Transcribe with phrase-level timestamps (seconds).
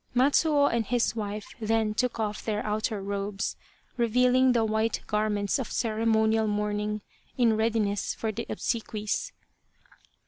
[0.15, 3.55] Matsuo and his wife then took off their outer robes,
[3.97, 7.01] revealing the white garments of ceremonial mourning
[7.37, 9.31] in readiness for the obsequies.